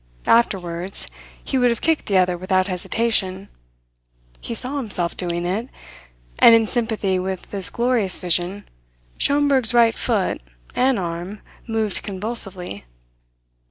[0.25, 1.05] Afterwards
[1.43, 3.49] he would have kicked the other without hesitation.
[4.39, 5.69] He saw himself doing it;
[6.39, 8.67] and in sympathy with this glorious vision
[9.19, 10.41] Schomberg's right foot,
[10.73, 12.83] and arm moved convulsively.